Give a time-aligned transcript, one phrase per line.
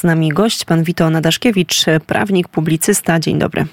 [0.00, 3.20] Z nami gość, pan Wito Nadaszkiewicz, prawnik, publicysta.
[3.20, 3.66] Dzień dobry.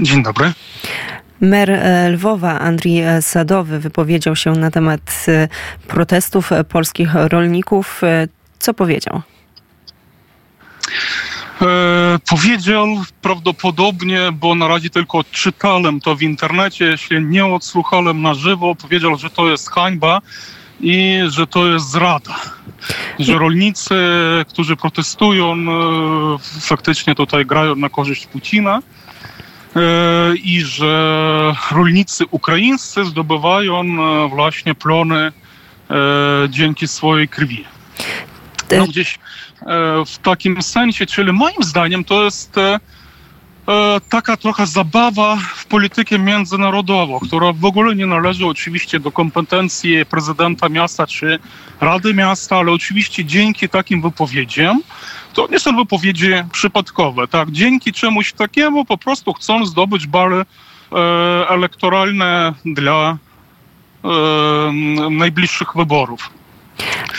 [0.00, 0.52] Dzień dobry.
[1.40, 5.48] Mer e, Lwowa Andrii Sadowy wypowiedział się na temat e,
[5.88, 8.04] protestów polskich rolników.
[8.04, 8.28] E,
[8.58, 9.22] co powiedział?
[11.62, 12.86] E, powiedział
[13.22, 19.18] prawdopodobnie, bo na razie tylko czytałem to w internecie, jeśli nie odsłuchałem na żywo, powiedział,
[19.18, 20.20] że to jest hańba
[20.80, 22.34] i że to jest zrada.
[23.18, 23.94] Że rolnicy,
[24.48, 28.78] którzy protestują, e, faktycznie tutaj grają na korzyść Putina
[29.76, 29.80] e,
[30.36, 33.84] i że rolnicy ukraińscy zdobywają
[34.28, 35.32] właśnie plony
[36.48, 37.64] dzięki swojej krwi.
[38.78, 39.18] No gdzieś
[40.06, 42.56] w takim sensie, czyli moim zdaniem to jest
[44.08, 50.68] taka trochę zabawa w politykę międzynarodową, która w ogóle nie należy oczywiście do kompetencji prezydenta
[50.68, 51.38] miasta czy
[51.80, 54.82] Rady Miasta, ale oczywiście dzięki takim wypowiedziom
[55.34, 57.50] to nie są wypowiedzi przypadkowe, tak?
[57.50, 60.44] Dzięki czemuś takiemu po prostu chcą zdobyć bale
[61.48, 63.18] elektoralne dla
[65.10, 66.30] najbliższych wyborów.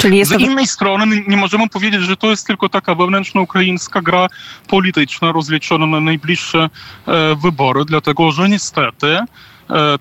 [0.04, 0.38] Czyli Z to...
[0.38, 4.28] innej strony nie możemy powiedzieć, że to jest tylko taka wewnętrzna ukraińska gra
[4.68, 6.70] polityczna rozliczona na najbliższe
[7.08, 9.26] e, wybory, dlatego że niestety e,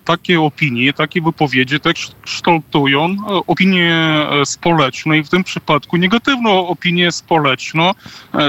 [0.05, 6.69] takie opinie, takie wypowiedzi tak kształtują e, opinię e, społeczną i w tym przypadku negatywną
[6.69, 7.91] opinię społeczną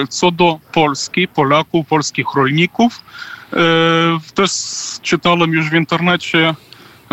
[0.10, 3.02] co do Polski, Polaków, polskich rolników.
[4.34, 4.52] Też
[5.02, 6.56] czytałem już w internecie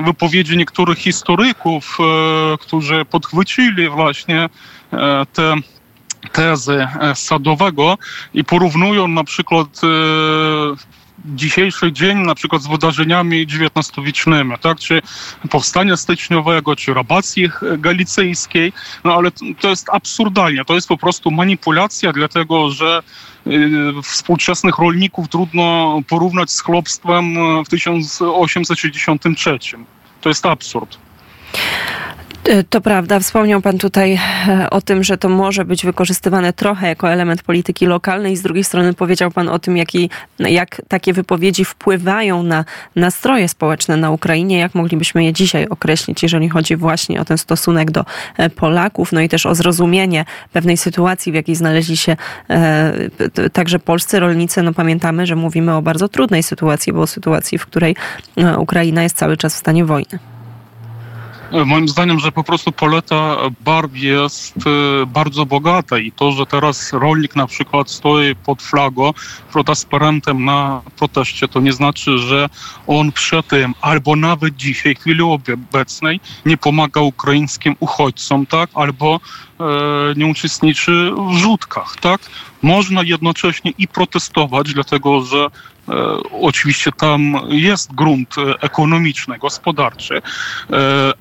[0.02, 4.48] wypowiedzi niektórych historyków, e, którzy podchwycili właśnie
[4.92, 5.54] e, te
[6.32, 7.98] tezy e, Sadowego
[8.34, 9.80] i porównują na przykład
[11.24, 15.02] dzisiejszy dzień na przykład z wydarzeniami XIX-wiecznymi, tak, czy
[15.50, 18.72] powstania styczniowego, czy rabacji galicyjskiej,
[19.04, 23.02] no ale to jest absurdalnie, to jest po prostu manipulacja, dlatego że
[24.02, 29.58] współczesnych rolników trudno porównać z chłopstwem w 1863.
[30.20, 30.98] To jest absurd.
[32.44, 34.18] E, to prawda, wspomniał Pan tutaj
[34.48, 38.36] e, o tym, że to może być wykorzystywane trochę jako element polityki lokalnej.
[38.36, 42.64] Z drugiej strony powiedział Pan o tym, jaki, jak takie wypowiedzi wpływają na
[42.96, 47.90] nastroje społeczne na Ukrainie, jak moglibyśmy je dzisiaj określić, jeżeli chodzi właśnie o ten stosunek
[47.90, 48.04] do
[48.36, 52.16] e, Polaków, no i też o zrozumienie pewnej sytuacji, w jakiej znaleźli się
[53.52, 54.62] także polscy rolnicy.
[54.62, 57.96] No pamiętamy, że mówimy o bardzo trudnej sytuacji, bo o sytuacji, w której
[58.58, 60.18] Ukraina jest cały czas w stanie wojny.
[61.66, 66.92] Moim zdaniem, że po prostu paleta barw jest e, bardzo bogata i to, że teraz
[66.92, 69.12] rolnik na przykład stoi pod flagą,
[69.52, 72.48] protesparentem na proteście, to nie znaczy, że
[72.86, 78.70] on przed tym albo nawet dzisiaj, w chwili obecnej, nie pomaga ukraińskim uchodźcom, tak?
[78.74, 79.20] Albo
[79.60, 79.64] e,
[80.16, 82.20] nie uczestniczy w rzutkach, tak?
[82.62, 85.46] Można jednocześnie i protestować, dlatego że
[85.90, 90.22] E, oczywiście tam jest grunt ekonomiczny, gospodarczy e,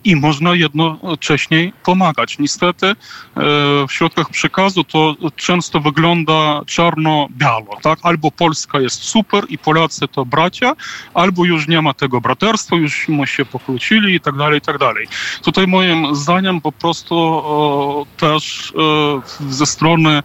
[0.03, 2.39] i można jednocześnie pomagać.
[2.39, 2.95] Niestety e,
[3.87, 7.77] w środkach przekazu to często wygląda czarno-biało.
[7.81, 7.99] Tak?
[8.03, 10.73] Albo Polska jest super i Polacy to bracia,
[11.13, 14.77] albo już nie ma tego braterstwa, już my się pokłócili i tak dalej, i tak
[14.77, 15.07] dalej.
[15.43, 18.73] Tutaj moim zdaniem po prostu też
[19.49, 20.23] ze strony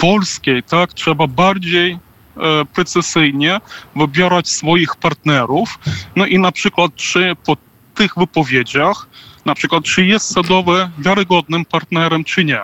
[0.00, 1.98] polskiej tak, trzeba bardziej
[2.40, 3.60] E, precyzyjnie
[3.96, 5.78] wybierać swoich partnerów.
[6.16, 7.56] No i na przykład, czy po
[7.94, 9.06] tych wypowiedziach,
[9.44, 12.60] na przykład, czy jest Sadowy wiarygodnym partnerem, czy nie.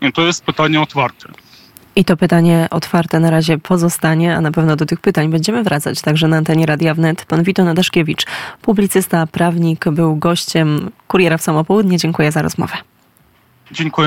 [0.00, 1.28] I to jest pytanie otwarte.
[1.96, 6.00] I to pytanie otwarte na razie pozostanie, a na pewno do tych pytań będziemy wracać
[6.00, 7.24] także na antenie Radia Wnet.
[7.24, 8.26] Pan Wito Nadaszkiewicz,
[8.62, 11.98] publicysta, prawnik, był gościem Kuriera w Samopołudnie.
[11.98, 12.74] Dziękuję za rozmowę.
[13.72, 14.06] Dziękuję.